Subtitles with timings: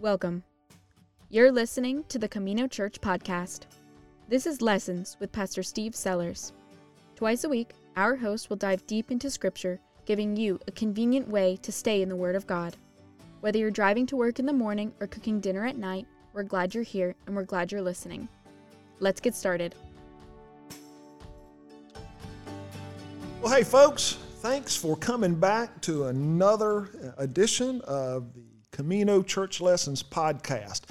[0.00, 0.44] Welcome.
[1.28, 3.66] You're listening to the Camino Church podcast.
[4.30, 6.54] This is Lessons with Pastor Steve Sellers.
[7.16, 11.58] Twice a week, our host will dive deep into Scripture, giving you a convenient way
[11.58, 12.78] to stay in the Word of God.
[13.42, 16.74] Whether you're driving to work in the morning or cooking dinner at night, we're glad
[16.74, 18.26] you're here and we're glad you're listening.
[19.00, 19.74] Let's get started.
[23.42, 26.88] Well, hey, folks, thanks for coming back to another
[27.18, 28.40] edition of the
[28.80, 30.84] Camino Church Lessons podcast.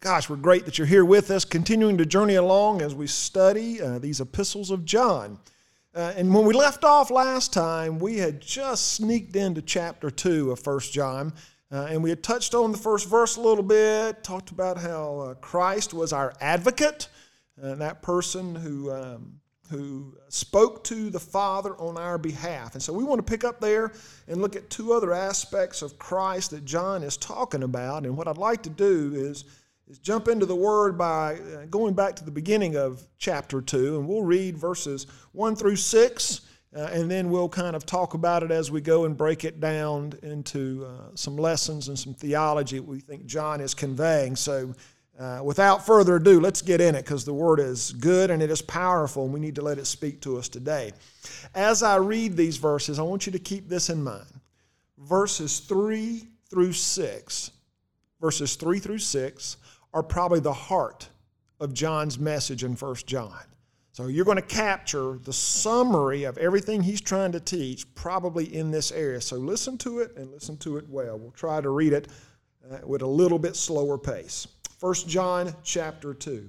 [0.00, 3.82] Gosh, we're great that you're here with us, continuing to journey along as we study
[3.82, 5.38] uh, these epistles of John.
[5.94, 10.52] Uh, and when we left off last time, we had just sneaked into chapter 2
[10.52, 11.34] of 1 John.
[11.70, 15.18] Uh, and we had touched on the first verse a little bit, talked about how
[15.18, 17.08] uh, Christ was our advocate,
[17.60, 19.38] and that person who um,
[19.74, 22.74] who spoke to the Father on our behalf.
[22.74, 23.92] And so we want to pick up there
[24.28, 28.04] and look at two other aspects of Christ that John is talking about.
[28.04, 29.44] And what I'd like to do is,
[29.88, 33.98] is jump into the Word by uh, going back to the beginning of chapter 2,
[33.98, 36.40] and we'll read verses 1 through 6.
[36.76, 39.60] Uh, and then we'll kind of talk about it as we go and break it
[39.60, 44.34] down into uh, some lessons and some theology we think John is conveying.
[44.34, 44.74] So
[45.18, 48.50] uh, without further ado, let's get in it because the Word is good and it
[48.50, 50.92] is powerful, and we need to let it speak to us today.
[51.54, 54.40] As I read these verses, I want you to keep this in mind.
[54.98, 57.50] Verses 3 through 6,
[58.20, 59.56] verses 3 through 6
[59.92, 61.08] are probably the heart
[61.60, 63.44] of John's message in 1 John.
[63.92, 68.72] So you're going to capture the summary of everything he's trying to teach probably in
[68.72, 69.20] this area.
[69.20, 71.16] So listen to it and listen to it well.
[71.16, 72.08] We'll try to read it
[72.68, 74.48] uh, with a little bit slower pace.
[74.84, 76.46] 1 John chapter 2.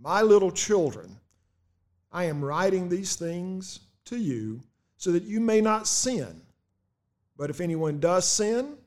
[0.00, 1.18] My little children,
[2.10, 4.62] I am writing these things to you
[4.96, 6.40] so that you may not sin.
[7.36, 8.78] But if anyone does sin,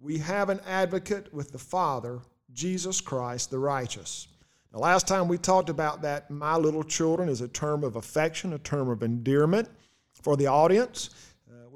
[0.00, 2.20] we have an advocate with the Father,
[2.54, 4.28] Jesus Christ the righteous.
[4.72, 8.54] Now, last time we talked about that, my little children is a term of affection,
[8.54, 9.68] a term of endearment
[10.14, 11.10] for the audience.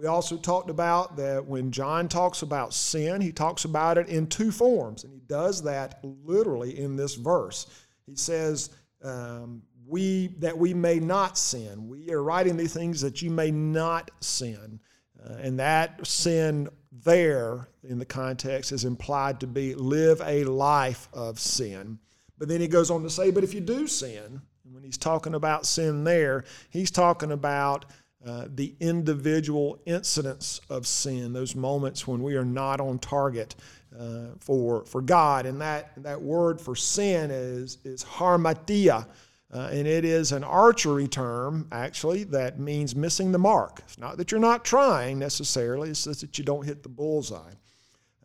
[0.02, 4.26] We also talked about that when John talks about sin, he talks about it in
[4.26, 7.68] two forms, and he does that literally in this verse.
[8.04, 8.70] He says,
[9.04, 11.86] um, "We that we may not sin.
[11.86, 14.80] We are writing these things that you may not sin."
[15.24, 21.08] Uh, and that sin there in the context is implied to be live a life
[21.12, 22.00] of sin.
[22.38, 25.34] But then he goes on to say, but if you do sin, when he's talking
[25.34, 27.84] about sin there, he's talking about
[28.24, 33.56] uh, the individual incidents of sin, those moments when we are not on target
[33.98, 35.44] uh, for, for God.
[35.44, 39.06] And that, that word for sin is, is hamartia.
[39.52, 43.80] Uh, and it is an archery term, actually, that means missing the mark.
[43.80, 47.52] It's not that you're not trying necessarily, it's just that you don't hit the bullseye.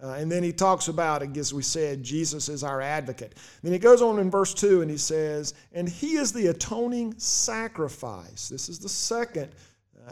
[0.01, 3.35] Uh, and then he talks about, as we said, Jesus is our advocate.
[3.63, 7.15] Then he goes on in verse 2 and he says, And he is the atoning
[7.17, 8.47] sacrifice.
[8.47, 9.51] This is the second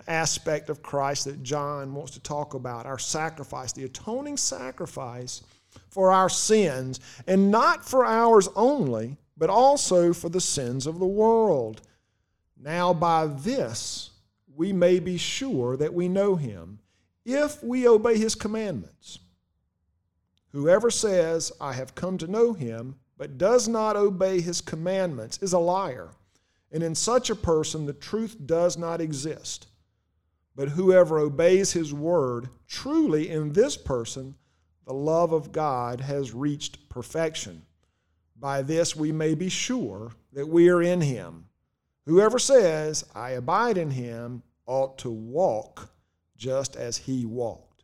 [0.08, 5.44] aspect of Christ that John wants to talk about our sacrifice, the atoning sacrifice
[5.90, 11.06] for our sins, and not for ours only, but also for the sins of the
[11.06, 11.82] world.
[12.58, 14.12] Now, by this
[14.56, 16.80] we may be sure that we know him
[17.26, 19.20] if we obey his commandments.
[20.52, 25.54] Whoever says, I have come to know him, but does not obey his commandments, is
[25.54, 26.12] a liar.
[26.72, 29.68] And in such a person, the truth does not exist.
[30.56, 34.36] But whoever obeys his word, truly in this person,
[34.86, 37.64] the love of God has reached perfection.
[38.38, 41.46] By this we may be sure that we are in him.
[42.06, 45.90] Whoever says, I abide in him, ought to walk
[46.38, 47.84] just as he walked.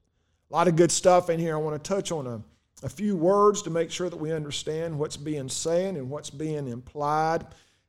[0.49, 1.55] A lot of good stuff in here.
[1.55, 2.41] I want to touch on a,
[2.83, 6.67] a few words to make sure that we understand what's being said and what's being
[6.67, 7.45] implied.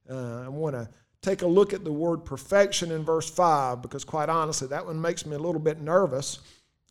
[0.09, 0.89] Uh, I want to
[1.23, 5.01] take a look at the word perfection in verse 5 because, quite honestly, that one
[5.01, 6.41] makes me a little bit nervous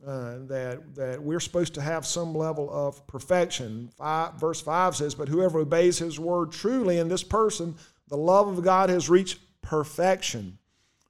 [0.05, 3.89] uh, that, that we're supposed to have some level of perfection.
[3.97, 7.75] Five, verse 5 says, But whoever obeys his word truly in this person,
[8.07, 10.57] the love of God has reached perfection.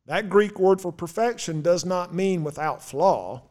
[0.07, 3.43] That Greek word for perfection does not mean without flaw.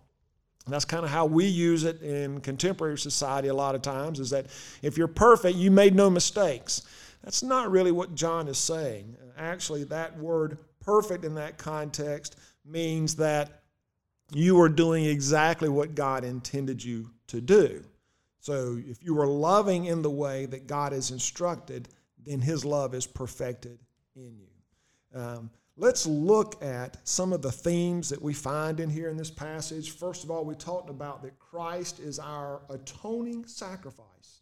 [0.66, 4.20] And that's kind of how we use it in contemporary society a lot of times
[4.20, 4.46] is that
[4.82, 6.82] if you're perfect, you made no mistakes.
[7.22, 9.16] That's not really what John is saying.
[9.36, 13.62] Actually, that word perfect in that context means that
[14.32, 17.84] you are doing exactly what God intended you to do.
[18.38, 21.88] So if you are loving in the way that God has instructed,
[22.24, 23.78] then His love is perfected
[24.16, 25.20] in you.
[25.20, 25.50] Um,
[25.80, 29.92] Let's look at some of the themes that we find in here in this passage.
[29.92, 34.39] First of all, we talked about that Christ is our atoning sacrifice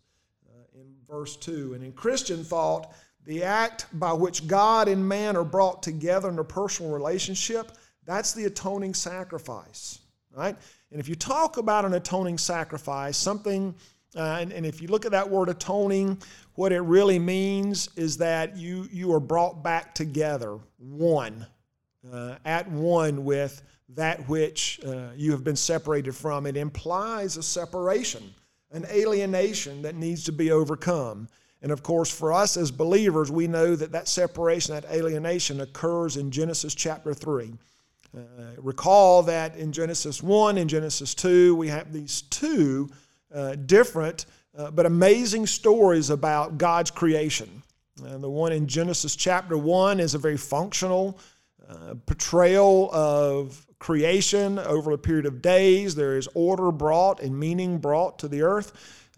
[0.79, 1.75] in verse 2.
[1.75, 2.93] And in Christian thought,
[3.25, 7.73] the act by which God and man are brought together in a personal relationship,
[8.07, 9.99] that's the atoning sacrifice,
[10.33, 10.57] right?
[10.91, 13.75] And if you talk about an atoning sacrifice, something
[14.17, 16.17] uh, and, and, if you look at that word atoning,
[16.55, 21.47] what it really means is that you, you are brought back together, one,
[22.11, 26.47] uh, at one with that which uh, you have been separated from.
[26.47, 28.35] It implies a separation,
[28.70, 31.29] an alienation that needs to be overcome.
[31.62, 36.17] And of course, for us as believers, we know that that separation, that alienation occurs
[36.17, 37.53] in Genesis chapter 3.
[38.17, 38.20] Uh,
[38.59, 42.88] recall that in Genesis 1 and Genesis 2, we have these two
[43.35, 44.26] uh, different
[44.59, 47.62] uh, but amazing stories about God's creation.
[48.05, 51.19] Uh, the one in Genesis chapter 1 is a very functional
[51.69, 55.95] uh, portrayal of creation over a period of days.
[55.95, 58.73] There is order brought and meaning brought to the earth,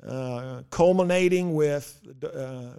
[0.07, 2.75] uh, culminating with the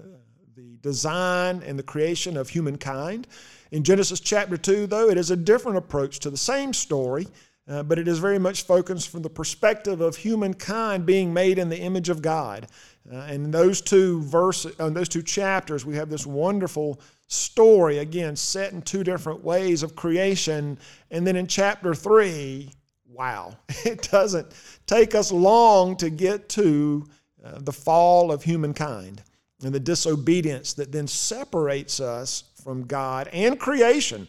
[0.81, 3.27] design and the creation of humankind.
[3.71, 7.27] In Genesis chapter 2, though, it is a different approach to the same story.
[7.67, 11.69] Uh, but it is very much focused from the perspective of humankind being made in
[11.69, 12.67] the image of God.
[13.09, 16.99] Uh, and those two verses, uh, those two chapters, we have this wonderful
[17.31, 20.77] story again set in two different ways of creation.
[21.09, 22.71] And then in chapter three,
[23.07, 24.53] wow, it doesn't
[24.85, 27.07] take us long to get to
[27.43, 29.23] uh, the fall of humankind
[29.63, 34.27] and the disobedience that then separates us from God and creation.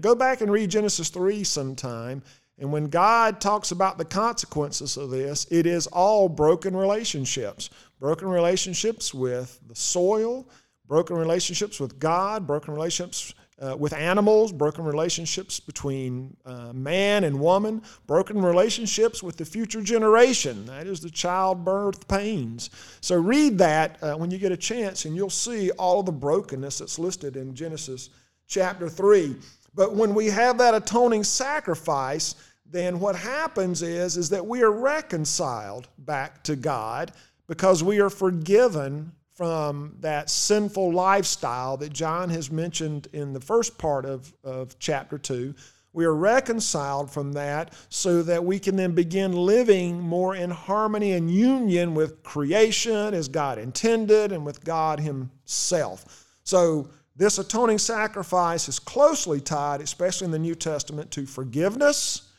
[0.00, 2.22] go back and read Genesis 3 sometime
[2.58, 8.26] and when God talks about the consequences of this, it is all broken relationships broken
[8.26, 10.48] relationships with the soil,
[10.92, 17.40] broken relationships with God, broken relationships uh, with animals, broken relationships between uh, man and
[17.40, 20.66] woman, broken relationships with the future generation.
[20.66, 22.68] That is the childbirth pains.
[23.00, 26.80] So read that uh, when you get a chance, and you'll see all the brokenness
[26.80, 28.10] that's listed in Genesis
[28.46, 29.34] chapter 3.
[29.74, 32.34] But when we have that atoning sacrifice,
[32.66, 37.12] then what happens is, is that we are reconciled back to God
[37.46, 43.78] because we are forgiven from that sinful lifestyle that John has mentioned in the first
[43.78, 45.54] part of, of chapter 2.
[45.94, 51.12] We are reconciled from that so that we can then begin living more in harmony
[51.12, 56.26] and union with creation as God intended and with God Himself.
[56.44, 62.32] So, this atoning sacrifice is closely tied, especially in the New Testament, to forgiveness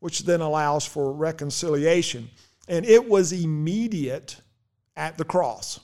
[0.00, 2.28] which then allows for reconciliation.
[2.68, 4.40] And it was immediate
[4.96, 5.80] at the cross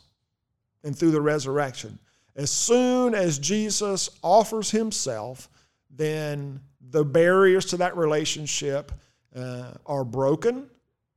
[0.87, 1.99] and through the resurrection.
[2.37, 5.49] As soon as Jesus offers himself,
[5.91, 6.61] then
[6.91, 8.93] the barriers to that relationship
[9.35, 10.71] uh, are broken.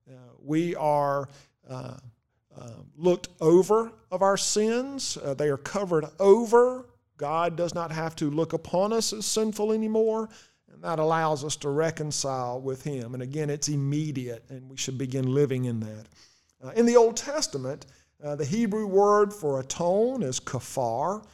[0.09, 0.13] Uh,
[0.43, 1.29] we are
[1.69, 1.97] uh,
[2.57, 6.85] uh looked over of our sins, uh, they are covered over.
[7.17, 10.29] God does not have to look upon us as sinful anymore.
[10.73, 13.13] And that allows us to reconcile with Him.
[13.13, 16.05] And again, it's immediate, and we should begin living in that.
[16.63, 17.85] Uh, in the Old Testament,
[18.23, 21.25] uh, the Hebrew word for atone is kafar,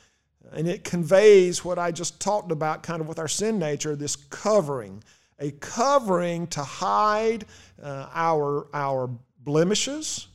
[0.51, 4.15] and it conveys what I just talked about kind of with our sin nature this
[4.15, 5.03] covering,
[5.39, 7.45] a covering to hide
[7.81, 9.09] uh, our, our
[9.39, 10.27] blemishes,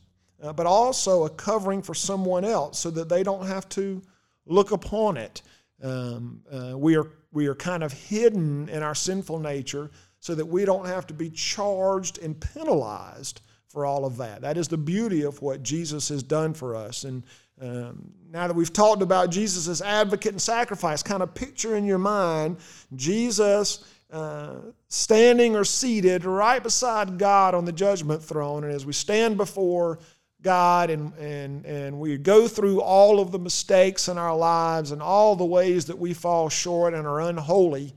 [0.42, 4.02] uh, but also a covering for someone else so that they don't have to
[4.46, 5.42] look upon it.
[5.82, 10.44] Um, uh, we are we are kind of hidden in our sinful nature so that
[10.44, 13.40] we don't have to be charged and penalized
[13.70, 14.42] for all of that.
[14.42, 17.04] That is the beauty of what Jesus has done for us.
[17.04, 17.22] And
[17.60, 21.84] um, now that we've talked about Jesus as advocate and sacrifice, kind of picture in
[21.84, 22.56] your mind
[22.96, 24.56] Jesus uh,
[24.88, 28.64] standing or seated right beside God on the judgment throne.
[28.64, 30.00] And as we stand before
[30.42, 35.00] God and, and, and we go through all of the mistakes in our lives and
[35.00, 37.94] all the ways that we fall short and are unholy.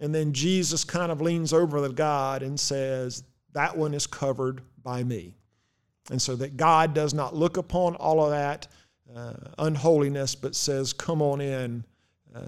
[0.00, 3.22] And then Jesus kind of leans over to God and says,
[3.54, 5.34] That one is covered by me.
[6.10, 8.68] And so that God does not look upon all of that
[9.14, 11.84] uh, unholiness, but says, Come on in,
[12.34, 12.40] uh,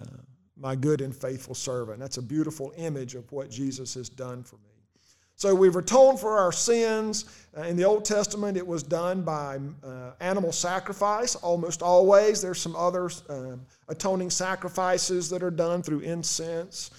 [0.58, 1.98] my good and faithful servant.
[1.98, 4.76] That's a beautiful image of what Jesus has done for me.
[5.38, 7.26] So we've atoned for our sins.
[7.56, 12.40] Uh, in the Old Testament, it was done by uh, animal sacrifice almost always.
[12.40, 13.56] There's some other uh,
[13.88, 16.90] atoning sacrifices that are done through incense.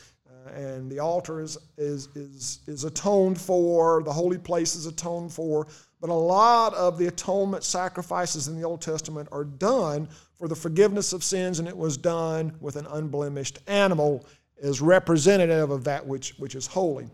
[0.55, 5.67] And the altar is, is, is, is atoned for, the holy place is atoned for.
[5.99, 10.55] But a lot of the atonement sacrifices in the Old Testament are done for the
[10.55, 14.25] forgiveness of sins, and it was done with an unblemished animal
[14.61, 17.07] as representative of that which, which is holy.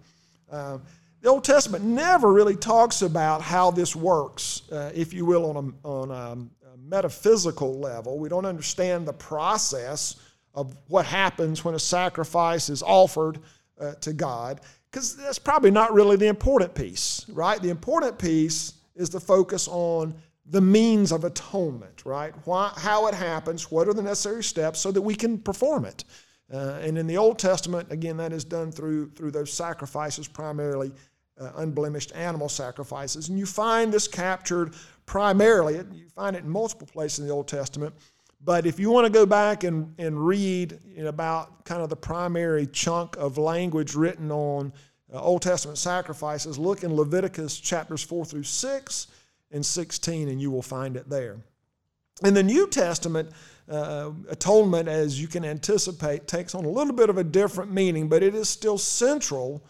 [0.51, 0.77] Uh,
[1.21, 5.73] the Old Testament never really talks about how this works, uh, if you will, on
[5.83, 6.37] a, on a
[6.83, 8.19] metaphysical level.
[8.19, 10.17] We don't understand the process
[10.53, 13.39] of what happens when a sacrifice is offered
[13.79, 17.61] uh, to God, because that's probably not really the important piece, right?
[17.61, 20.13] The important piece is the focus on
[20.45, 22.33] the means of atonement, right?
[22.45, 26.03] Why, how it happens, what are the necessary steps so that we can perform it.
[26.53, 30.91] Uh, and in the Old Testament, again, that is done through, through those sacrifices, primarily
[31.39, 33.29] uh, unblemished animal sacrifices.
[33.29, 37.47] And you find this captured primarily, you find it in multiple places in the Old
[37.47, 37.95] Testament.
[38.45, 42.67] But if you want to go back and, and read about kind of the primary
[42.67, 44.73] chunk of language written on
[45.13, 49.07] uh, Old Testament sacrifices, look in Leviticus chapters 4 through 6
[49.51, 51.37] and 16, and you will find it there.
[52.23, 53.29] In the New Testament,
[53.69, 58.09] uh, atonement, as you can anticipate, takes on a little bit of a different meaning,
[58.09, 59.63] but it is still central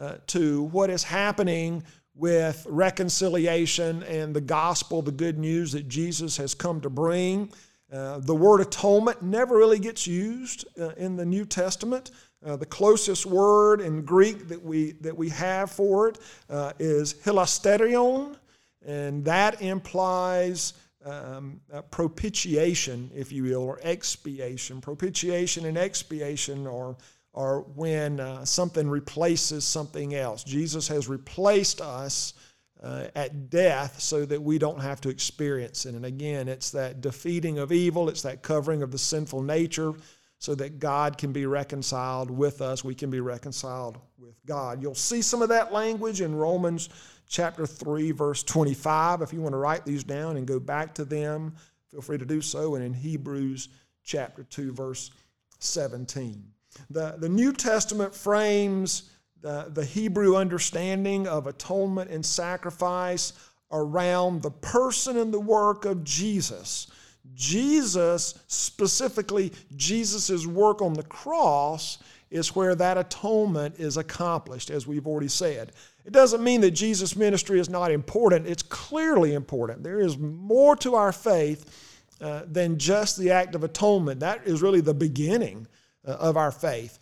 [0.00, 1.82] uh, to what is happening
[2.14, 7.52] with reconciliation and the gospel, the good news that Jesus has come to bring.
[7.92, 12.10] Uh, the word atonement never really gets used uh, in the New Testament.
[12.44, 16.18] Uh, the closest word in Greek that we, that we have for it
[16.50, 18.36] uh, is hilasterion,
[18.84, 20.74] and that implies
[21.04, 24.80] um, propitiation, if you will, or expiation.
[24.80, 26.96] Propitiation and expiation are,
[27.34, 30.42] are when uh, something replaces something else.
[30.42, 32.34] Jesus has replaced us
[32.82, 35.94] uh, at death so that we don't have to experience it.
[35.94, 39.94] And again, it's that defeating of evil, it's that covering of the sinful nature
[40.38, 42.84] so that God can be reconciled with us.
[42.84, 44.82] We can be reconciled with God.
[44.82, 46.90] You'll see some of that language in Romans
[47.28, 49.22] chapter 3, verse 25.
[49.22, 51.54] If you want to write these down and go back to them,
[51.90, 52.74] feel free to do so.
[52.74, 53.68] And in Hebrews
[54.04, 55.10] chapter 2, verse
[55.58, 56.44] 17.
[56.90, 59.10] The, the New Testament frames
[59.46, 63.32] the, the Hebrew understanding of atonement and sacrifice
[63.70, 66.88] around the person and the work of Jesus.
[67.32, 71.98] Jesus, specifically Jesus' work on the cross,
[72.28, 75.70] is where that atonement is accomplished, as we've already said.
[76.04, 78.48] It doesn't mean that Jesus' ministry is not important.
[78.48, 79.84] It's clearly important.
[79.84, 84.18] There is more to our faith uh, than just the act of atonement.
[84.18, 85.68] That is really the beginning
[86.04, 86.98] uh, of our faith.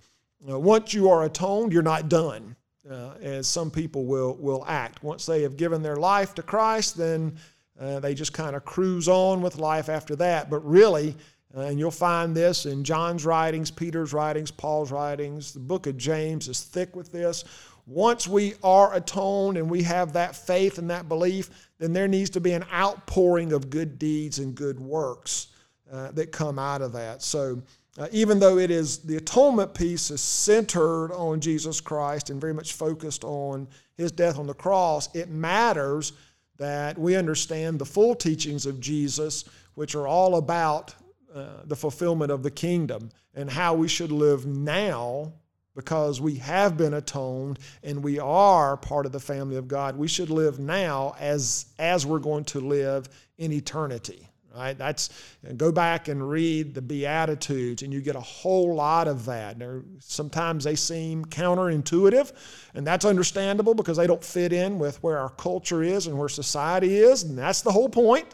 [0.49, 2.55] Uh, once you are atoned, you're not done,
[2.91, 5.03] uh, as some people will, will act.
[5.03, 7.37] Once they have given their life to Christ, then
[7.81, 10.51] uh, they just kind of cruise on with life after that.
[10.51, 11.17] But really,
[11.57, 15.97] uh, and you'll find this in John's writings, Peter's writings, Paul's writings, the book of
[15.97, 17.45] James is thick with this.
[17.87, 22.31] Once we are atoned and we have that faith and that belief, then there needs
[22.31, 25.49] to be an outpouring of good deeds and good works
[25.93, 27.23] uh, that come out of that.
[27.23, 27.63] So,
[27.99, 32.55] uh, even though it is the atonement piece is centered on Jesus Christ and very
[32.55, 36.13] much focused on his death on the cross, it matters
[36.57, 40.95] that we understand the full teachings of Jesus, which are all about
[41.33, 45.33] uh, the fulfillment of the kingdom and how we should live now
[45.75, 49.97] because we have been atoned and we are part of the family of God.
[49.97, 53.09] We should live now as, as we're going to live
[53.39, 54.29] in eternity.
[54.55, 54.79] Right?
[54.79, 55.11] That's
[55.57, 59.57] go back and read the Beatitudes, and you get a whole lot of that.
[59.99, 62.33] sometimes they seem counterintuitive,
[62.75, 66.29] and that's understandable because they don't fit in with where our culture is and where
[66.29, 68.27] society is, and that's the whole point.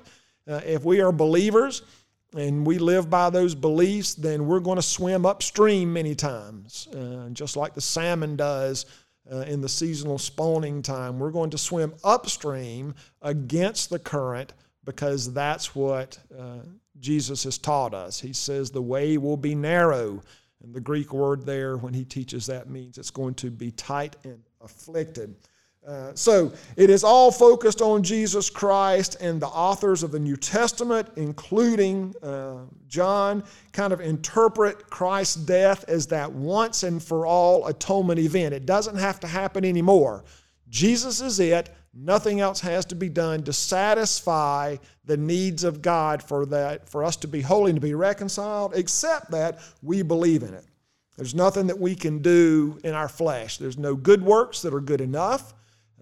[0.46, 1.82] Uh, if we are believers,
[2.36, 7.28] and we live by those beliefs, then we're going to swim upstream many times, uh,
[7.30, 8.86] just like the salmon does
[9.30, 11.18] uh, in the seasonal spawning time.
[11.18, 14.52] We're going to swim upstream against the current
[14.84, 16.58] because that's what uh,
[16.98, 18.20] Jesus has taught us.
[18.20, 20.22] He says the way will be narrow.
[20.62, 24.16] And the Greek word there, when he teaches that, means it's going to be tight
[24.24, 25.34] and afflicted.
[25.86, 30.36] Uh, so it is all focused on Jesus Christ, and the authors of the New
[30.36, 37.66] Testament, including uh, John, kind of interpret Christ's death as that once and for all
[37.66, 38.52] atonement event.
[38.52, 40.24] It doesn't have to happen anymore.
[40.68, 41.70] Jesus is it.
[41.92, 47.02] Nothing else has to be done to satisfy the needs of God for that, for
[47.02, 50.64] us to be holy and to be reconciled, except that we believe in it.
[51.16, 53.58] There's nothing that we can do in our flesh.
[53.58, 55.52] There's no good works that are good enough.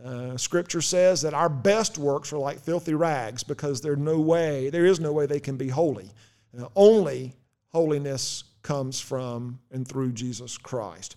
[0.05, 4.71] Uh, scripture says that our best works are like filthy rags because there's no way,
[4.71, 6.11] there is no way they can be holy.
[6.57, 7.35] Uh, only
[7.71, 11.17] holiness comes from and through Jesus Christ.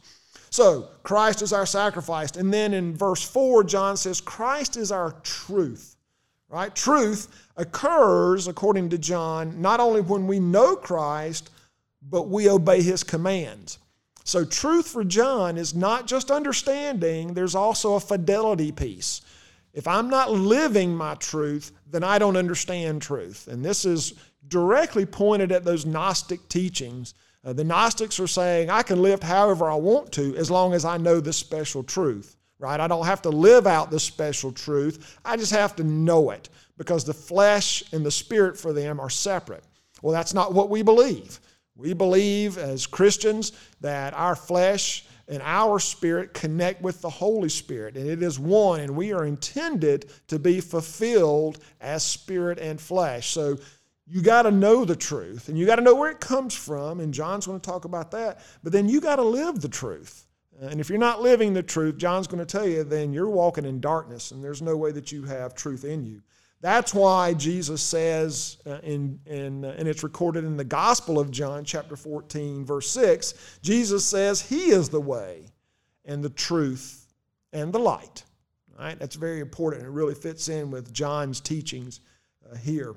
[0.52, 2.32] So, Christ is our sacrifice.
[2.32, 5.96] And then in verse 4, John says, Christ is our truth.
[6.50, 6.76] Right?
[6.76, 11.50] Truth occurs, according to John, not only when we know Christ,
[12.02, 13.80] but we obey his commands.
[14.26, 19.22] So, truth for John is not just understanding, there's also a fidelity piece.
[19.74, 23.48] If I'm not living my truth, then I don't understand truth.
[23.48, 24.14] And this is
[24.50, 27.14] directly pointed at those Gnostic teachings.
[27.44, 30.86] Uh, the Gnostics are saying, I can live however I want to as long as
[30.86, 32.80] I know this special truth, right?
[32.80, 35.20] I don't have to live out this special truth.
[35.26, 39.10] I just have to know it because the flesh and the spirit for them are
[39.10, 39.64] separate.
[40.02, 41.40] Well, that's not what we believe.
[41.76, 47.96] We believe as Christians that our flesh and our spirit connect with the Holy Spirit,
[47.96, 53.30] and it is one, and we are intended to be fulfilled as spirit and flesh.
[53.30, 53.58] So
[54.12, 57.00] you got to know the truth, and you got to know where it comes from,
[57.00, 60.28] and John's going to talk about that, but then you got to live the truth.
[60.60, 63.64] And if you're not living the truth, John's going to tell you, then you're walking
[63.64, 66.22] in darkness, and there's no way that you have truth in you.
[66.60, 71.32] That's why Jesus says, uh, in, in, uh, and it's recorded in the Gospel of
[71.32, 75.46] John, chapter 14, verse 6, Jesus says, He is the way
[76.04, 77.08] and the truth
[77.54, 78.26] and the light.
[78.78, 79.00] Right?
[79.00, 79.84] That's very important.
[79.84, 82.02] It really fits in with John's teachings
[82.52, 82.94] uh, here.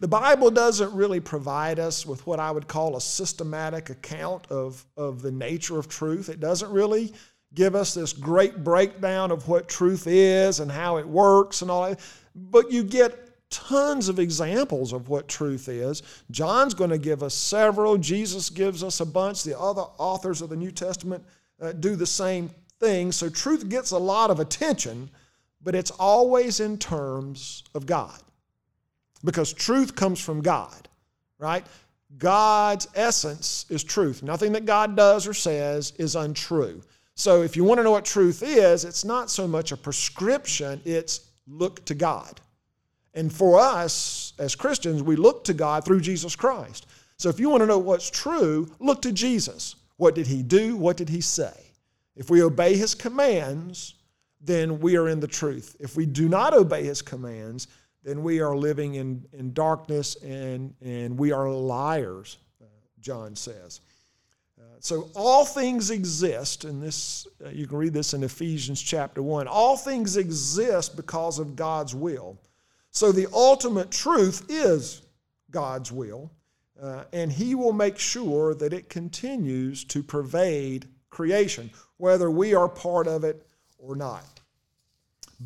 [0.00, 4.84] The Bible doesn't really provide us with what I would call a systematic account of,
[4.96, 6.28] of the nature of truth.
[6.28, 7.12] It doesn't really
[7.54, 11.88] give us this great breakdown of what truth is and how it works and all
[11.88, 12.00] that.
[12.34, 16.02] But you get tons of examples of what truth is.
[16.30, 17.96] John's going to give us several.
[17.96, 19.44] Jesus gives us a bunch.
[19.44, 21.24] The other authors of the New Testament
[21.60, 22.50] uh, do the same
[22.80, 23.12] thing.
[23.12, 25.08] So truth gets a lot of attention,
[25.62, 28.20] but it's always in terms of God.
[29.24, 30.88] Because truth comes from God,
[31.38, 31.66] right?
[32.18, 34.22] God's essence is truth.
[34.22, 36.82] Nothing that God does or says is untrue.
[37.16, 40.80] So if you want to know what truth is, it's not so much a prescription,
[40.84, 42.40] it's look to God.
[43.14, 46.86] And for us as Christians, we look to God through Jesus Christ.
[47.16, 49.76] So if you want to know what's true, look to Jesus.
[49.96, 50.76] What did he do?
[50.76, 51.52] What did he say?
[52.16, 53.94] If we obey his commands,
[54.40, 55.76] then we are in the truth.
[55.78, 57.68] If we do not obey his commands,
[58.04, 62.66] then we are living in, in darkness and, and we are liars, uh,
[63.00, 63.80] John says.
[64.84, 69.48] So all things exist, and this uh, you can read this in Ephesians chapter 1.
[69.48, 72.38] All things exist because of God's will.
[72.90, 75.00] So the ultimate truth is
[75.50, 76.30] God's will,
[76.78, 82.68] uh, and He will make sure that it continues to pervade creation, whether we are
[82.68, 83.46] part of it
[83.78, 84.38] or not.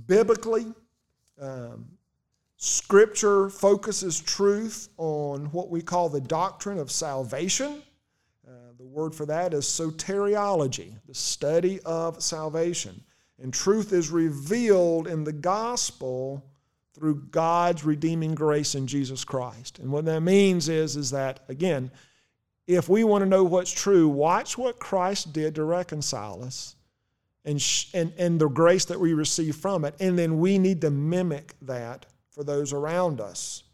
[0.09, 0.67] Biblically,
[1.41, 1.87] um,
[2.59, 7.83] Scripture focuses truth on what we call the doctrine of salvation
[8.49, 13.03] uh, the word for that is soteriology, the study of salvation.
[13.41, 16.45] And truth is revealed in the gospel
[16.95, 19.79] through God's redeeming grace in Jesus Christ.
[19.81, 21.91] And what that means is, is that, again,
[22.67, 26.75] if we want to know what's true, watch what Christ did to reconcile us
[27.45, 27.63] and,
[27.95, 29.95] and, and the grace that we receive from it.
[30.01, 32.07] And then we need to mimic that
[32.39, 33.65] for those around us.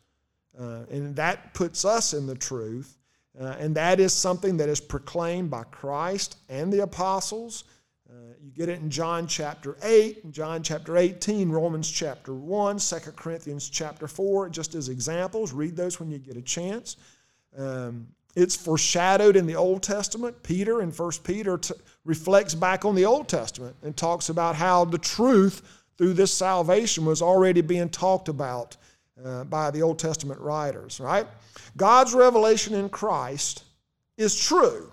[0.59, 2.97] Uh, and that puts us in the truth.
[3.39, 7.65] Uh, and that is something that is proclaimed by Christ and the apostles.
[8.09, 12.97] Uh, you get it in John chapter 8, John chapter 18, Romans chapter 1, 2
[13.17, 15.53] Corinthians chapter 4, just as examples.
[15.53, 16.97] Read those when you get a chance.
[17.59, 20.43] Um, it's foreshadowed in the Old Testament.
[20.43, 21.75] Peter in 1 Peter t-
[22.07, 27.05] reflects back on the Old Testament and talks about how the truth through this salvation
[27.05, 28.77] was already being talked about
[29.25, 31.27] uh, by the Old Testament writers, right?
[31.77, 33.65] God's revelation in Christ
[34.17, 34.93] is true,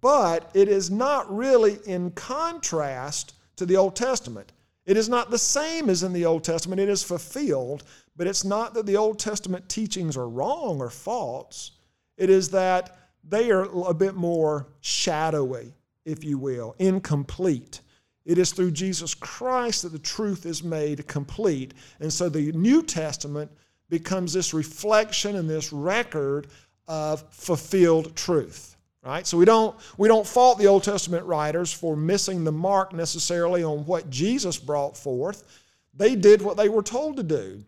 [0.00, 4.52] but it is not really in contrast to the Old Testament.
[4.86, 6.80] It is not the same as in the Old Testament.
[6.80, 7.84] It is fulfilled,
[8.16, 11.72] but it's not that the Old Testament teachings are wrong or false.
[12.16, 15.72] It is that they are a bit more shadowy,
[16.04, 17.80] if you will, incomplete.
[18.24, 21.74] It is through Jesus Christ that the truth is made complete.
[22.00, 23.50] And so the New Testament
[23.90, 26.46] becomes this reflection and this record
[26.88, 28.76] of fulfilled truth.
[29.02, 29.26] Right?
[29.26, 33.62] So we don't we don't fault the Old Testament writers for missing the mark necessarily
[33.62, 35.44] on what Jesus brought forth.
[35.92, 37.62] They did what they were told to do.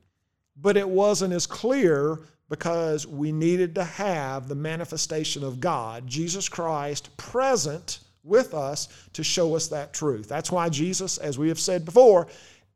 [0.57, 6.49] But it wasn't as clear because we needed to have the manifestation of God, Jesus
[6.49, 10.29] Christ, present with us to show us that truth.
[10.29, 12.27] That's why Jesus, as we have said before,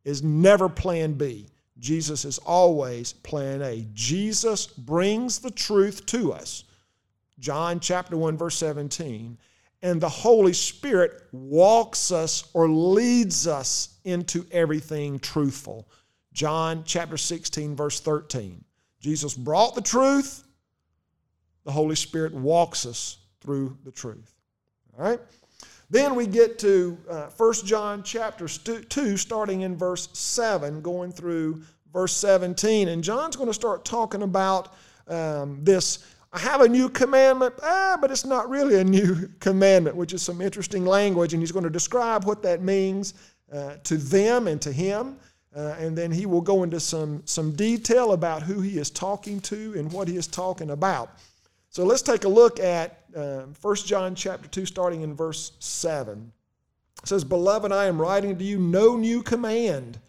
[0.04, 1.48] is never plan B.
[1.78, 3.86] Jesus is always plan A.
[3.94, 6.64] Jesus brings the truth to us.
[7.38, 9.38] John chapter 1 verse 17.
[9.82, 15.88] And the Holy Spirit walks us or leads us into everything truthful.
[16.34, 18.62] John chapter 16 verse 13.
[19.00, 20.44] Jesus brought the truth.
[21.64, 24.34] The Holy Spirit walks us through the truth.
[24.98, 25.20] All right?
[25.90, 31.62] Then we get to uh, 1 John chapter 2, starting in verse 7, going through
[31.92, 32.88] verse 17.
[32.88, 34.74] And John's going to start talking about
[35.09, 39.96] um, this I have a new commandment, ah, but it's not really a new commandment,
[39.96, 41.33] which is some interesting language.
[41.33, 43.14] And he's going to describe what that means
[43.53, 45.16] uh, to them and to him.
[45.55, 49.40] Uh, and then he will go into some, some detail about who he is talking
[49.40, 51.18] to and what he is talking about.
[51.70, 56.33] So let's take a look at uh, 1 John chapter 2, starting in verse 7.
[57.00, 60.00] It says, Beloved, I am writing to you no new command,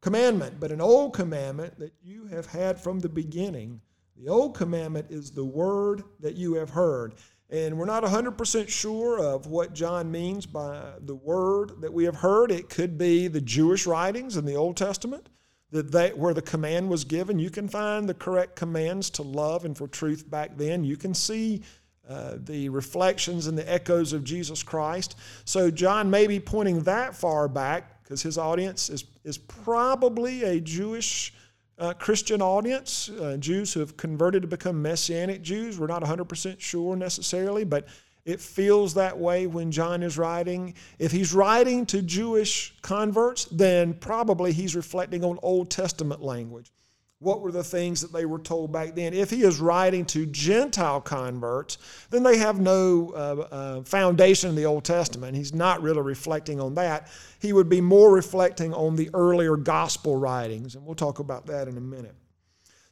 [0.00, 3.80] commandment, but an old commandment that you have had from the beginning.
[4.16, 7.14] The old commandment is the word that you have heard.
[7.50, 12.14] And we're not 100% sure of what John means by the word that we have
[12.14, 12.52] heard.
[12.52, 15.28] It could be the Jewish writings in the Old Testament
[15.70, 17.38] that they, where the command was given.
[17.38, 20.84] You can find the correct commands to love and for truth back then.
[20.84, 21.62] You can see
[22.08, 25.16] uh, the reflections and the echoes of Jesus Christ.
[25.44, 30.60] So John may be pointing that far back because his audience is, is probably a
[30.60, 31.32] Jewish
[31.78, 35.78] uh, Christian audience, uh, Jews who have converted to become Messianic Jews.
[35.78, 37.86] We're not 100% sure necessarily, but
[38.24, 40.74] it feels that way when John is writing.
[40.98, 46.72] If he's writing to Jewish converts, then probably he's reflecting on Old Testament language
[47.20, 49.12] what were the things that they were told back then.
[49.12, 51.76] If he is writing to Gentile converts,
[52.08, 55.36] then they have no uh, uh, foundation in the Old Testament.
[55.36, 57.08] He's not really reflecting on that.
[57.38, 61.68] He would be more reflecting on the earlier gospel writings, and we'll talk about that
[61.68, 62.14] in a minute.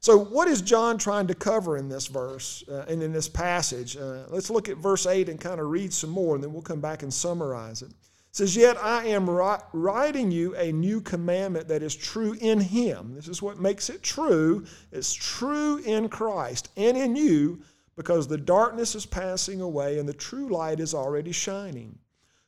[0.00, 3.96] So, what is John trying to cover in this verse uh, and in this passage?
[3.96, 6.62] Uh, let's look at verse 8 and kind of read some more, and then we'll
[6.62, 7.92] come back and summarize it
[8.38, 13.14] says, Yet I am writing you a new commandment that is true in him.
[13.14, 14.64] This is what makes it true.
[14.92, 17.62] It's true in Christ and in you
[17.96, 21.98] because the darkness is passing away and the true light is already shining.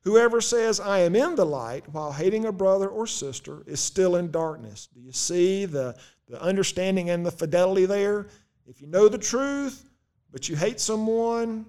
[0.03, 4.17] Whoever says, I am in the light while hating a brother or sister is still
[4.17, 4.89] in darkness.
[4.95, 5.97] Do you see the,
[6.31, 8.29] the understanding and the fidelity there?
[8.67, 9.91] If you know the truth,
[10.33, 11.67] but you hate someone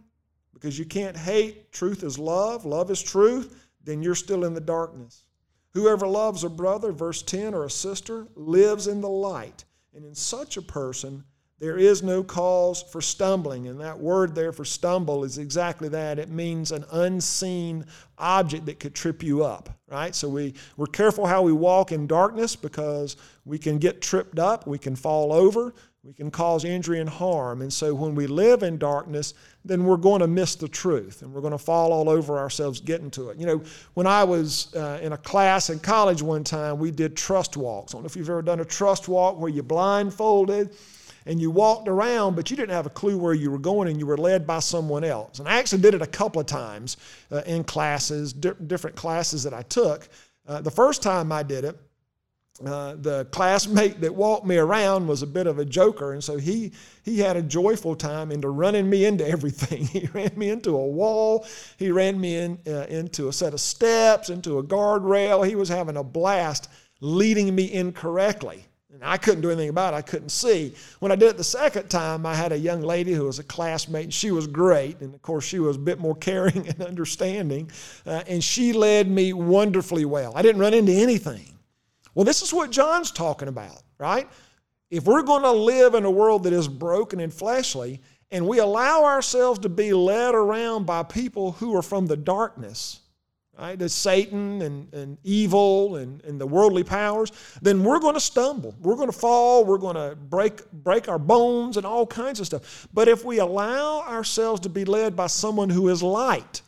[0.54, 4.62] because you can't hate, truth is love, love is truth then you're still in the
[4.62, 5.26] darkness.
[5.74, 9.66] Whoever loves a brother, verse 10, or a sister, lives in the light.
[9.94, 11.24] And in such a person,
[11.62, 13.68] there is no cause for stumbling.
[13.68, 16.18] And that word there for stumble is exactly that.
[16.18, 17.86] It means an unseen
[18.18, 20.16] object that could trip you up, right?
[20.16, 24.66] So we, we're careful how we walk in darkness because we can get tripped up,
[24.66, 27.62] we can fall over, we can cause injury and harm.
[27.62, 31.32] And so when we live in darkness, then we're going to miss the truth and
[31.32, 33.38] we're going to fall all over ourselves getting to it.
[33.38, 37.16] You know, when I was uh, in a class in college one time, we did
[37.16, 37.94] trust walks.
[37.94, 40.76] I don't know if you've ever done a trust walk where you're blindfolded
[41.26, 44.00] and you walked around, but you didn't have a clue where you were going and
[44.00, 45.40] you were led by someone else.
[45.40, 46.98] And I actually did it a couple of times
[47.32, 50.08] uh, in classes, di- different classes that I took.
[50.48, 51.80] Uh, the first time I did it,
[52.66, 56.38] uh, the classmate that walked me around was a bit of a joker, and so
[56.38, 56.72] he
[57.04, 59.86] he had a joyful time into running me into everything.
[59.88, 61.46] he ran me into a wall,
[61.78, 65.48] he ran me in, uh, into a set of steps, into a guardrail.
[65.48, 68.66] He was having a blast leading me incorrectly.
[69.02, 69.98] And I couldn't do anything about it.
[69.98, 70.76] I couldn't see.
[71.00, 73.44] When I did it the second time, I had a young lady who was a
[73.44, 75.02] classmate, and she was great.
[75.02, 77.72] And of course, she was a bit more caring and understanding.
[78.06, 80.34] Uh, and she led me wonderfully well.
[80.36, 81.58] I didn't run into anything.
[82.14, 84.30] Well, this is what John's talking about, right?
[84.92, 88.60] If we're going to live in a world that is broken and fleshly, and we
[88.60, 93.01] allow ourselves to be led around by people who are from the darkness,
[93.58, 93.78] right?
[93.78, 98.76] That's Satan and, and evil and, and the worldly powers, then we're going to stumble.
[98.80, 99.66] We're going to fall.
[99.66, 102.88] We're going to break, break our bones and all kinds of stuff.
[102.94, 106.62] But if we allow ourselves to be led by someone who is light,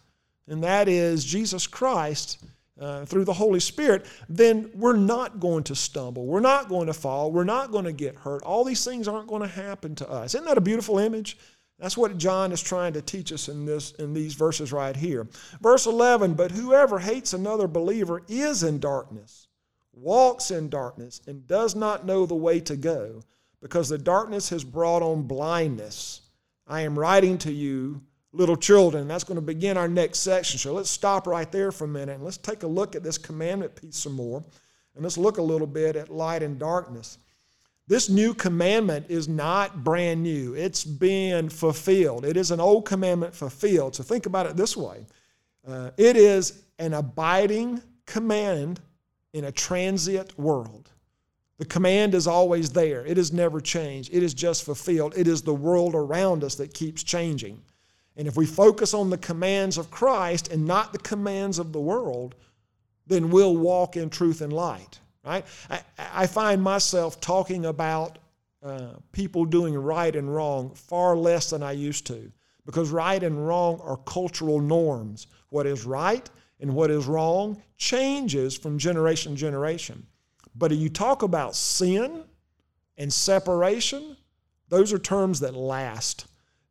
[0.48, 2.44] and that is Jesus Christ,
[2.80, 6.26] uh, through the Holy Spirit, then we're not going to stumble.
[6.26, 7.32] We're not going to fall.
[7.32, 8.42] We're not going to get hurt.
[8.44, 10.34] All these things aren't going to happen to us.
[10.34, 11.38] Isn't that a beautiful image?
[11.80, 15.28] That's what John is trying to teach us in this in these verses right here.
[15.62, 19.48] Verse 11, but whoever hates another believer is in darkness,
[19.92, 23.22] walks in darkness and does not know the way to go,
[23.62, 26.22] because the darkness has brought on blindness.
[26.68, 28.02] I am writing to you
[28.34, 29.08] little children.
[29.08, 30.60] That's going to begin our next section.
[30.60, 33.18] So let's stop right there for a minute and let's take a look at this
[33.18, 34.44] commandment piece some more.
[34.96, 37.18] And let's look a little bit at light and darkness.
[37.88, 42.26] This new commandment is not brand new, it's been fulfilled.
[42.26, 43.96] It is an old commandment fulfilled.
[43.96, 45.06] So think about it this way
[45.68, 48.80] uh, it is an abiding command
[49.34, 50.90] in a transient world.
[51.58, 53.06] The command is always there.
[53.06, 54.14] It has never changed.
[54.14, 55.14] It is just fulfilled.
[55.16, 57.62] It is the world around us that keeps changing.
[58.18, 61.80] And if we focus on the commands of Christ and not the commands of the
[61.80, 62.36] world,
[63.08, 65.00] then we'll walk in truth and light.
[65.24, 65.46] Right?
[65.70, 68.20] I, I find myself talking about
[68.62, 72.32] uh, people doing right and wrong far less than I used to
[72.66, 75.28] because right and wrong are cultural norms.
[75.50, 80.06] What is right and what is wrong changes from generation to generation.
[80.56, 82.24] But you talk about sin
[82.98, 84.16] and separation,
[84.70, 86.28] those are terms that last.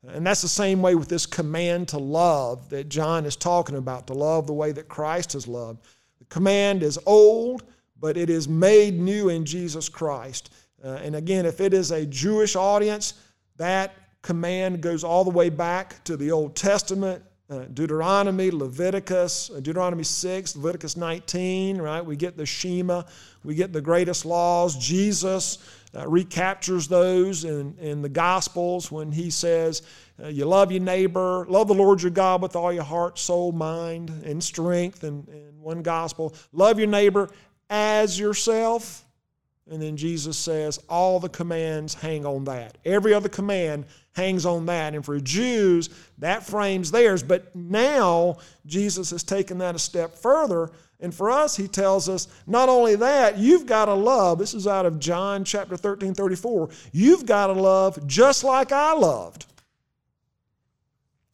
[0.07, 4.07] And that's the same way with this command to love that John is talking about,
[4.09, 5.85] to love the way that Christ has loved.
[6.19, 7.63] The command is old,
[8.03, 10.53] but it is made new in Jesus Christ.
[10.85, 13.15] Uh, and again, if it is a Jewish audience,
[13.59, 19.61] that command goes all the way back to the Old Testament, uh, Deuteronomy, Leviticus, uh,
[19.61, 22.05] Deuteronomy 6, Leviticus 19, right?
[22.05, 23.05] We get the Shema,
[23.45, 24.77] we get the greatest laws.
[24.77, 25.59] Jesus
[25.95, 29.83] uh, recaptures those in, in the Gospels when he says,
[30.21, 33.53] uh, You love your neighbor, love the Lord your God with all your heart, soul,
[33.53, 35.05] mind, and strength.
[35.05, 37.29] And, and one Gospel, love your neighbor
[37.73, 39.03] as yourself.
[39.71, 42.77] And then Jesus says, All the commands hang on that.
[42.85, 44.95] Every other command hangs on that.
[44.95, 47.23] And for Jews, that frames theirs.
[47.23, 50.71] But now Jesus has taken that a step further.
[51.01, 54.39] And for us, he tells us not only that, you've got to love.
[54.39, 56.69] This is out of John chapter 13, 34.
[56.93, 59.47] You've got to love just like I loved,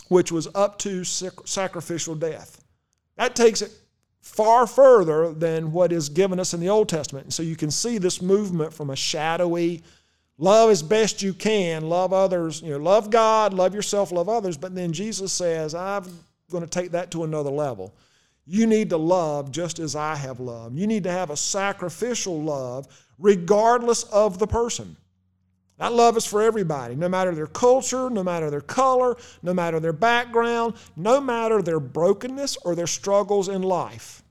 [0.08, 2.64] which was up to sacrificial death.
[3.16, 3.72] That takes it
[4.28, 7.24] far further than what is given us in the Old Testament.
[7.24, 9.82] And so you can see this movement from a shadowy,
[10.36, 14.56] love as best you can, love others, you know, love God, love yourself, love others.
[14.56, 16.04] But then Jesus says, I'm
[16.50, 17.94] going to take that to another level.
[18.46, 20.76] You need to love just as I have loved.
[20.76, 22.86] You need to have a sacrificial love
[23.18, 24.96] regardless of the person.
[25.78, 29.78] That love is for everybody, no matter their culture, no matter their color, no matter
[29.78, 34.24] their background, no matter their brokenness or their struggles in life.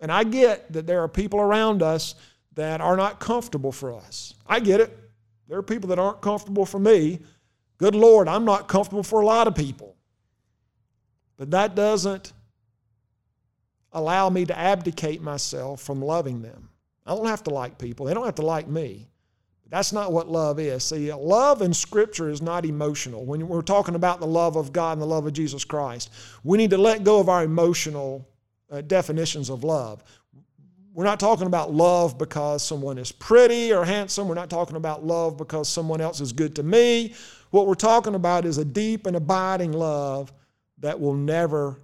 [0.00, 2.14] And I get that there are people around us
[2.54, 4.34] that are not comfortable for us.
[4.46, 4.96] I get it.
[5.48, 7.20] There are people that aren't comfortable for me.
[7.78, 9.96] Good Lord, I'm not comfortable for a lot of people.
[11.36, 12.32] But that doesn't
[13.92, 16.68] allow me to abdicate myself from loving them.
[17.04, 19.08] I don't have to like people, they don't have to like me.
[19.70, 20.84] That's not what love is.
[20.84, 23.24] See, love in Scripture is not emotional.
[23.24, 26.12] When we're talking about the love of God and the love of Jesus Christ,
[26.44, 28.28] we need to let go of our emotional
[28.70, 30.02] uh, definitions of love.
[30.92, 34.28] We're not talking about love because someone is pretty or handsome.
[34.28, 37.14] We're not talking about love because someone else is good to me.
[37.50, 40.32] What we're talking about is a deep and abiding love
[40.78, 41.80] that will never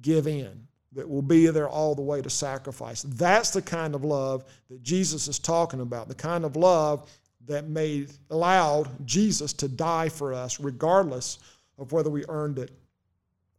[0.00, 3.02] give in, that will be there all the way to sacrifice.
[3.02, 7.10] That's the kind of love that Jesus is talking about, the kind of love
[7.46, 11.38] that made allowed Jesus to die for us regardless
[11.78, 12.70] of whether we earned it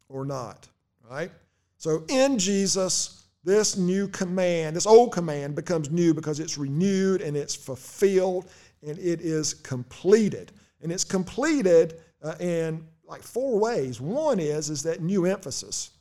[0.09, 0.67] or not,
[1.09, 1.31] right?
[1.77, 7.35] So in Jesus this new command, this old command becomes new because it's renewed and
[7.35, 8.49] it's fulfilled
[8.85, 10.51] and it is completed.
[10.81, 13.99] And it's completed uh, in like four ways.
[13.99, 15.91] One is is that new emphasis,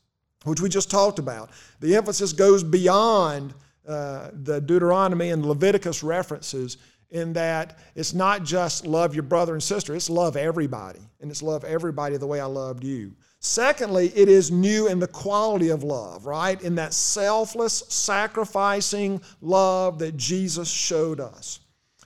[0.44, 1.50] which we just talked about.
[1.80, 3.54] The emphasis goes beyond
[3.86, 6.78] uh, the Deuteronomy and Leviticus references
[7.10, 11.00] in that it's not just love your brother and sister, it's love everybody.
[11.20, 13.14] And it's love everybody the way I loved you.
[13.40, 16.60] Secondly, it is new in the quality of love, right?
[16.62, 21.60] In that selfless, sacrificing love that Jesus showed us.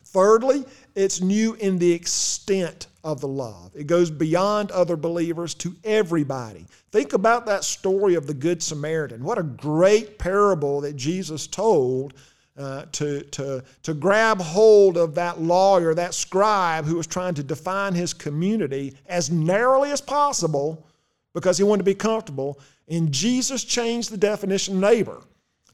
[0.05, 3.72] Thirdly, it's new in the extent of the love.
[3.74, 6.66] It goes beyond other believers to everybody.
[6.92, 9.24] Think about that story of the Good Samaritan.
[9.24, 12.14] What a great parable that Jesus told
[12.57, 17.42] uh, to, to, to grab hold of that lawyer, that scribe who was trying to
[17.42, 20.87] define his community as narrowly as possible
[21.35, 22.61] because he wanted to be comfortable.
[22.88, 25.20] And Jesus changed the definition of neighbor.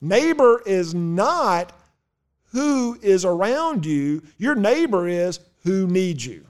[0.01, 1.73] Neighbor is not
[2.51, 6.45] who is around you, your neighbor is who needs you.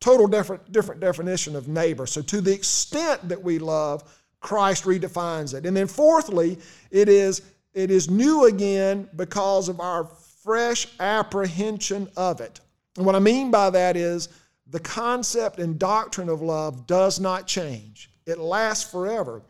[0.00, 2.06] Total different, different definition of neighbor.
[2.06, 4.04] So, to the extent that we love,
[4.40, 5.66] Christ redefines it.
[5.66, 6.58] And then, fourthly,
[6.90, 7.42] it is,
[7.74, 10.04] it is new again because of our
[10.44, 12.60] fresh apprehension of it.
[12.96, 14.28] And what I mean by that is,
[14.68, 19.42] the concept and doctrine of love does not change, it lasts forever.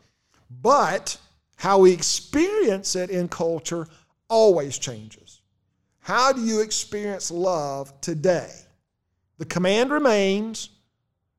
[0.61, 1.17] But
[1.57, 3.87] how we experience it in culture
[4.29, 5.41] always changes.
[5.99, 8.51] How do you experience love today?
[9.37, 10.69] The command remains,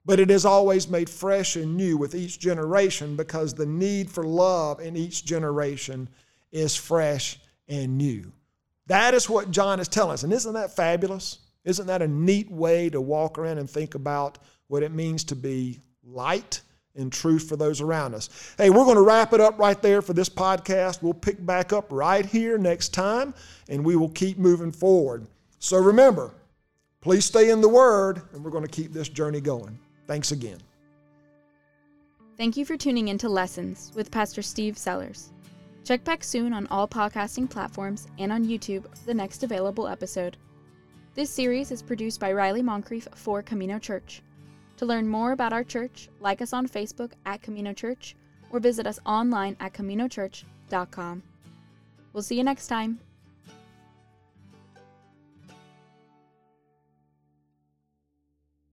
[0.04, 4.24] but it is always made fresh and new with each generation because the need for
[4.24, 6.08] love in each generation
[6.52, 8.32] is fresh and new.
[8.86, 10.22] That is what John is telling us.
[10.22, 11.38] And isn't that fabulous?
[11.64, 15.36] Isn't that a neat way to walk around and think about what it means to
[15.36, 16.62] be light
[16.98, 18.28] and truth for those around us.
[18.58, 21.02] Hey, we're going to wrap it up right there for this podcast.
[21.02, 23.32] We'll pick back up right here next time,
[23.68, 25.26] and we will keep moving forward.
[25.58, 26.32] So remember,
[27.00, 29.78] please stay in the Word, and we're going to keep this journey going.
[30.06, 30.58] Thanks again.
[32.36, 35.32] Thank you for tuning in to Lessons with Pastor Steve Sellers.
[35.84, 40.36] Check back soon on all podcasting platforms and on YouTube for the next available episode.
[41.14, 44.22] This series is produced by Riley Moncrief for Camino Church.
[44.78, 48.14] To learn more about our church, like us on Facebook at Camino Church
[48.50, 51.22] or visit us online at CaminoChurch.com.
[52.12, 53.00] We'll see you next time.